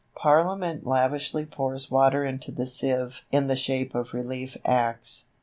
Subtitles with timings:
[0.15, 5.25] Parliament lavishly pours water into the sieve in the shape of Relief Acts.